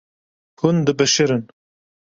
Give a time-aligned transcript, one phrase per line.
[0.59, 1.43] Hûn dibişirin.